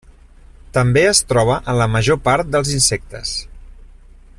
També 0.77 1.03
es 1.09 1.21
troba 1.33 1.59
en 1.73 1.79
la 1.83 1.89
major 1.97 2.21
part 2.29 2.51
dels 2.57 2.75
insectes. 2.79 3.39